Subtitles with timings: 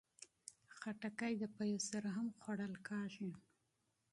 [0.77, 3.31] خټکی د شیدو سره هم خوړل کېږي.